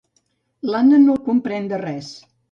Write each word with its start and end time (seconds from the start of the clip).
L'Anna 0.69 0.99
no 1.03 1.13
el 1.15 1.19
comprèn 1.27 1.67
de 1.73 1.79
res. 1.83 2.09